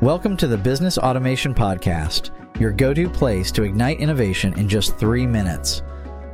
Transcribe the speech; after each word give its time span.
Welcome 0.00 0.38
to 0.38 0.46
the 0.46 0.56
Business 0.56 0.96
Automation 0.96 1.52
Podcast, 1.52 2.30
your 2.58 2.72
go 2.72 2.94
to 2.94 3.06
place 3.06 3.52
to 3.52 3.64
ignite 3.64 4.00
innovation 4.00 4.58
in 4.58 4.66
just 4.66 4.96
three 4.96 5.26
minutes. 5.26 5.82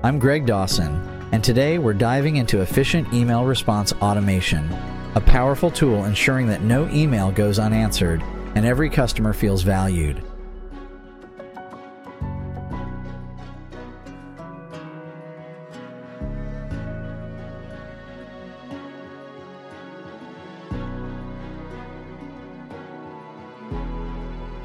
I'm 0.05 0.21
Greg 0.21 0.47
Dawson, 0.47 0.95
and 1.33 1.43
today 1.43 1.79
we're 1.79 1.93
diving 1.93 2.37
into 2.37 2.61
efficient 2.61 3.13
email 3.13 3.45
response 3.45 3.93
automation, 3.95 4.73
a 5.17 5.21
powerful 5.21 5.73
tool 5.73 6.05
ensuring 6.05 6.47
that 6.47 6.63
no 6.63 6.89
email 6.91 7.33
goes 7.33 7.59
unanswered 7.59 8.23
and 8.55 8.65
every 8.65 8.89
customer 8.89 9.33
feels 9.33 9.63
valued. 9.63 10.23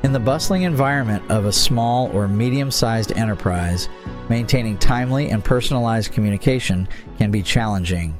In 0.04 0.14
the 0.14 0.20
bustling 0.20 0.64
environment 0.64 1.30
of 1.30 1.46
a 1.46 1.52
small 1.52 2.08
or 2.08 2.28
medium 2.28 2.72
sized 2.72 3.12
enterprise, 3.12 3.88
maintaining 4.30 4.80
timely 4.80 5.30
and 5.30 5.46
personalized 5.46 6.12
communication 6.12 6.88
can 7.20 7.30
be 7.30 7.44
challenging. 7.44 8.20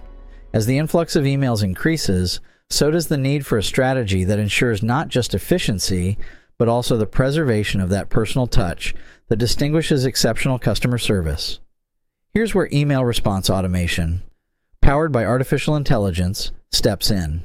As 0.54 0.68
the 0.68 0.78
influx 0.78 1.16
of 1.16 1.24
emails 1.24 1.64
increases, 1.64 2.40
so 2.70 2.92
does 2.92 3.08
the 3.08 3.18
need 3.18 3.48
for 3.48 3.58
a 3.58 3.64
strategy 3.64 4.24
that 4.26 4.38
ensures 4.38 4.84
not 4.84 5.08
just 5.08 5.34
efficiency, 5.34 6.20
but 6.60 6.68
also 6.68 6.98
the 6.98 7.08
preservation 7.08 7.82
of 7.82 7.90
that 7.90 8.12
personal 8.12 8.46
touch 8.46 8.94
that 9.30 9.38
distinguishes 9.38 10.06
exceptional 10.06 10.60
customer 10.60 11.00
service. 11.00 11.60
Here's 12.32 12.54
where 12.54 12.70
email 12.72 13.04
response 13.04 13.50
automation, 13.50 14.22
powered 14.82 15.12
by 15.12 15.26
artificial 15.26 15.76
intelligence, 15.76 16.52
steps 16.72 17.10
in. 17.10 17.44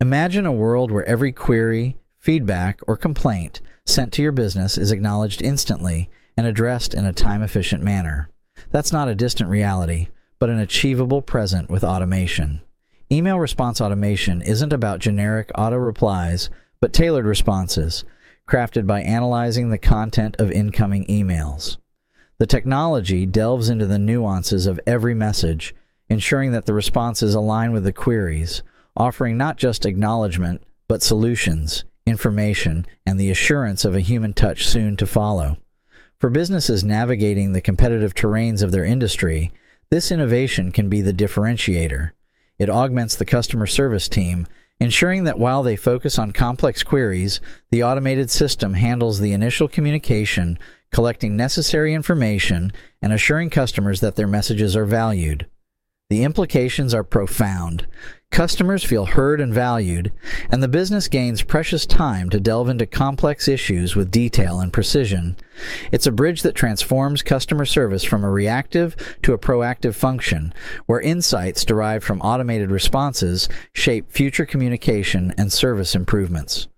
Imagine 0.00 0.46
a 0.46 0.52
world 0.52 0.90
where 0.90 1.04
every 1.04 1.30
query, 1.30 1.96
feedback, 2.22 2.80
or 2.86 2.96
complaint 2.96 3.60
sent 3.84 4.12
to 4.12 4.22
your 4.22 4.30
business 4.30 4.78
is 4.78 4.92
acknowledged 4.92 5.42
instantly 5.42 6.08
and 6.36 6.46
addressed 6.46 6.94
in 6.94 7.04
a 7.04 7.12
time 7.12 7.42
efficient 7.42 7.82
manner. 7.82 8.30
That's 8.70 8.92
not 8.92 9.08
a 9.08 9.14
distant 9.14 9.50
reality, 9.50 10.06
but 10.38 10.48
an 10.48 10.60
achievable 10.60 11.20
present 11.20 11.68
with 11.68 11.82
automation. 11.82 12.62
Email 13.10 13.40
response 13.40 13.80
automation 13.80 14.40
isn't 14.40 14.72
about 14.72 15.00
generic 15.00 15.50
auto 15.56 15.76
replies, 15.76 16.48
but 16.80 16.92
tailored 16.92 17.26
responses, 17.26 18.04
crafted 18.48 18.86
by 18.86 19.02
analyzing 19.02 19.70
the 19.70 19.78
content 19.78 20.36
of 20.38 20.52
incoming 20.52 21.04
emails. 21.06 21.76
The 22.38 22.46
technology 22.46 23.26
delves 23.26 23.68
into 23.68 23.86
the 23.86 23.98
nuances 23.98 24.66
of 24.66 24.80
every 24.86 25.14
message, 25.14 25.74
ensuring 26.08 26.52
that 26.52 26.66
the 26.66 26.74
responses 26.74 27.34
align 27.34 27.72
with 27.72 27.82
the 27.82 27.92
queries, 27.92 28.62
offering 28.96 29.36
not 29.36 29.56
just 29.56 29.84
acknowledgement, 29.84 30.62
but 30.86 31.02
solutions, 31.02 31.84
information, 32.06 32.86
and 33.06 33.18
the 33.18 33.30
assurance 33.30 33.84
of 33.84 33.94
a 33.94 34.00
human 34.00 34.32
touch 34.32 34.66
soon 34.66 34.96
to 34.96 35.06
follow. 35.06 35.56
For 36.18 36.30
businesses 36.30 36.84
navigating 36.84 37.52
the 37.52 37.60
competitive 37.60 38.14
terrains 38.14 38.62
of 38.62 38.70
their 38.70 38.84
industry, 38.84 39.52
this 39.90 40.10
innovation 40.10 40.72
can 40.72 40.88
be 40.88 41.00
the 41.00 41.12
differentiator. 41.12 42.12
It 42.58 42.70
augments 42.70 43.16
the 43.16 43.24
customer 43.24 43.66
service 43.66 44.08
team, 44.08 44.46
ensuring 44.78 45.24
that 45.24 45.38
while 45.38 45.62
they 45.62 45.76
focus 45.76 46.18
on 46.18 46.32
complex 46.32 46.82
queries, 46.82 47.40
the 47.70 47.82
automated 47.82 48.30
system 48.30 48.74
handles 48.74 49.20
the 49.20 49.32
initial 49.32 49.68
communication, 49.68 50.58
collecting 50.92 51.36
necessary 51.36 51.94
information, 51.94 52.72
and 53.00 53.12
assuring 53.12 53.50
customers 53.50 54.00
that 54.00 54.16
their 54.16 54.26
messages 54.26 54.76
are 54.76 54.84
valued. 54.84 55.46
The 56.12 56.24
implications 56.24 56.92
are 56.92 57.04
profound. 57.04 57.86
Customers 58.30 58.84
feel 58.84 59.06
heard 59.06 59.40
and 59.40 59.50
valued, 59.50 60.12
and 60.50 60.62
the 60.62 60.68
business 60.68 61.08
gains 61.08 61.40
precious 61.40 61.86
time 61.86 62.28
to 62.28 62.38
delve 62.38 62.68
into 62.68 62.84
complex 62.84 63.48
issues 63.48 63.96
with 63.96 64.10
detail 64.10 64.60
and 64.60 64.70
precision. 64.70 65.38
It's 65.90 66.06
a 66.06 66.12
bridge 66.12 66.42
that 66.42 66.54
transforms 66.54 67.22
customer 67.22 67.64
service 67.64 68.04
from 68.04 68.24
a 68.24 68.30
reactive 68.30 68.94
to 69.22 69.32
a 69.32 69.38
proactive 69.38 69.94
function, 69.94 70.52
where 70.84 71.00
insights 71.00 71.64
derived 71.64 72.04
from 72.04 72.20
automated 72.20 72.70
responses 72.70 73.48
shape 73.72 74.12
future 74.12 74.44
communication 74.44 75.32
and 75.38 75.50
service 75.50 75.94
improvements. 75.94 76.68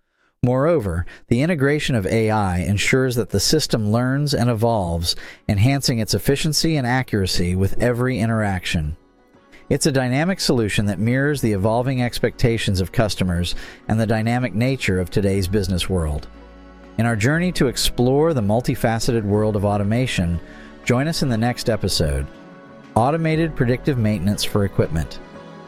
Moreover, 0.45 1.07
the 1.27 1.43
integration 1.43 1.97
of 1.97 2.07
AI 2.07 2.59
ensures 2.59 3.17
that 3.17 3.31
the 3.31 3.41
system 3.41 3.91
learns 3.91 4.33
and 4.33 4.49
evolves, 4.49 5.17
enhancing 5.49 5.99
its 5.99 6.15
efficiency 6.15 6.77
and 6.77 6.87
accuracy 6.87 7.57
with 7.57 7.83
every 7.83 8.21
interaction. 8.21 8.97
It's 9.71 9.87
a 9.87 9.93
dynamic 9.93 10.41
solution 10.41 10.85
that 10.87 10.99
mirrors 10.99 11.41
the 11.41 11.55
evolving 11.55 12.03
expectations 12.03 12.83
of 12.83 12.93
customers 12.93 13.55
and 13.89 13.99
the 13.99 14.07
dynamic 14.07 14.55
nature 14.55 15.01
of 15.01 15.09
today's 15.09 15.49
business 15.49 15.89
world. 15.89 16.29
In 16.99 17.07
our 17.07 17.17
journey 17.17 17.51
to 17.53 17.69
explore 17.69 18.35
the 18.35 18.43
multifaceted 18.43 19.23
world 19.23 19.57
of 19.57 19.65
automation, 19.65 20.39
join 20.85 21.09
us 21.09 21.23
in 21.23 21.31
the 21.31 21.39
next 21.39 21.71
episode 21.71 22.27
Automated 22.95 23.57
Predictive 23.57 23.97
Maintenance 23.97 24.45
for 24.45 24.67
Equipment. 24.67 25.19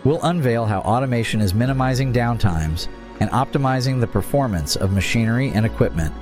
We'll 0.05 0.23
unveil 0.25 0.67
how 0.67 0.81
automation 0.81 1.41
is 1.41 1.55
minimizing 1.55 2.13
downtimes 2.13 2.89
and 3.21 3.31
optimizing 3.31 3.99
the 3.99 4.07
performance 4.07 4.77
of 4.77 4.93
machinery 4.93 5.53
and 5.53 5.65
equipment, 5.65 6.15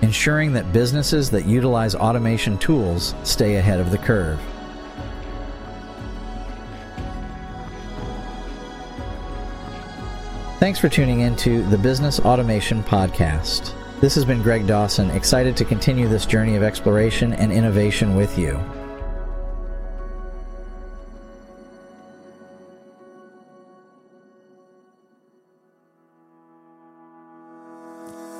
ensuring 0.00 0.54
that 0.54 0.72
businesses 0.72 1.30
that 1.32 1.44
utilize 1.44 1.94
automation 1.94 2.56
tools 2.56 3.14
stay 3.22 3.56
ahead 3.56 3.80
of 3.80 3.90
the 3.90 3.98
curve. 3.98 4.40
Thanks 10.58 10.80
for 10.80 10.88
tuning 10.88 11.20
in 11.20 11.36
to 11.36 11.62
the 11.66 11.78
Business 11.78 12.18
Automation 12.18 12.82
Podcast. 12.82 13.72
This 14.00 14.16
has 14.16 14.24
been 14.24 14.42
Greg 14.42 14.66
Dawson, 14.66 15.08
excited 15.12 15.56
to 15.56 15.64
continue 15.64 16.08
this 16.08 16.26
journey 16.26 16.56
of 16.56 16.64
exploration 16.64 17.32
and 17.32 17.52
innovation 17.52 18.16
with 18.16 18.36
you. 18.36 18.58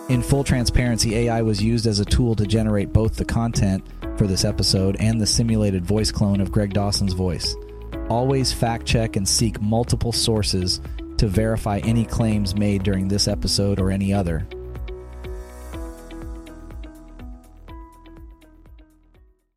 In 0.09 0.21
full 0.21 0.43
transparency, 0.43 1.15
AI 1.15 1.41
was 1.43 1.63
used 1.63 1.87
as 1.87 2.01
a 2.01 2.05
tool 2.05 2.35
to 2.35 2.49
generate 2.49 2.93
both 2.93 3.15
the 3.15 3.25
content 3.25 3.87
for 4.17 4.27
this 4.27 4.45
episode 4.45 4.97
and 4.99 5.21
the 5.21 5.27
simulated 5.27 5.85
voice 5.85 6.11
clone 6.11 6.41
of 6.41 6.51
Greg 6.51 6.73
Dawson's 6.73 7.13
voice. 7.13 7.55
Always 8.09 8.53
fact 8.53 8.87
check 8.87 9.15
and 9.15 9.29
seek 9.29 9.63
multiple 9.63 10.11
sources 10.11 10.81
to 11.19 11.27
verify 11.27 11.79
any 11.79 12.05
claims 12.05 12.55
made 12.55 12.83
during 12.83 13.09
this 13.09 13.29
episode 13.29 13.79
or 13.79 13.91
any 13.91 14.13
other. 14.13 14.47